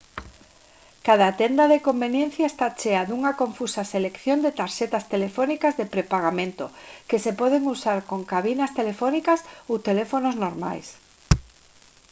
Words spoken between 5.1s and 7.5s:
telefónicas de prepagamento que se